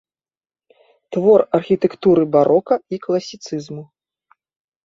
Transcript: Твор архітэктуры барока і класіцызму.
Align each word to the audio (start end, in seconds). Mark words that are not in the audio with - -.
Твор 1.15 1.39
архітэктуры 1.59 2.23
барока 2.37 2.75
і 2.97 2.99
класіцызму. 3.05 3.83